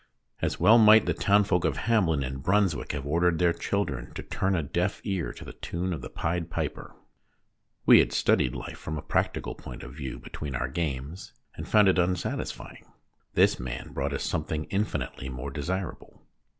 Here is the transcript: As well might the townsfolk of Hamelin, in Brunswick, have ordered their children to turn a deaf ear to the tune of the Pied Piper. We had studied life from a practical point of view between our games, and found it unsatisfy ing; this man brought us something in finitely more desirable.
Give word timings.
As 0.41 0.59
well 0.59 0.79
might 0.79 1.05
the 1.05 1.13
townsfolk 1.13 1.63
of 1.63 1.77
Hamelin, 1.77 2.23
in 2.23 2.39
Brunswick, 2.39 2.91
have 2.93 3.05
ordered 3.05 3.37
their 3.37 3.53
children 3.53 4.11
to 4.15 4.23
turn 4.23 4.55
a 4.55 4.63
deaf 4.63 4.99
ear 5.03 5.31
to 5.33 5.45
the 5.45 5.53
tune 5.53 5.93
of 5.93 6.01
the 6.01 6.09
Pied 6.09 6.49
Piper. 6.49 6.95
We 7.85 7.99
had 7.99 8.11
studied 8.11 8.55
life 8.55 8.79
from 8.79 8.97
a 8.97 9.03
practical 9.03 9.53
point 9.53 9.83
of 9.83 9.93
view 9.93 10.17
between 10.17 10.55
our 10.55 10.69
games, 10.69 11.33
and 11.53 11.67
found 11.67 11.87
it 11.87 11.97
unsatisfy 11.99 12.77
ing; 12.77 12.85
this 13.35 13.59
man 13.59 13.93
brought 13.93 14.11
us 14.13 14.23
something 14.23 14.63
in 14.71 14.85
finitely 14.85 15.29
more 15.31 15.51
desirable. 15.51 16.23